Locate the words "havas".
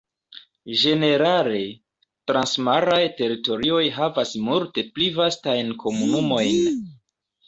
3.97-4.31